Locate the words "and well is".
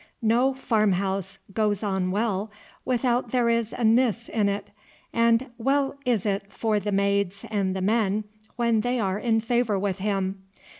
5.13-6.25